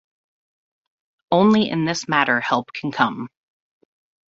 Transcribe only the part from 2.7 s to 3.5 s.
can come.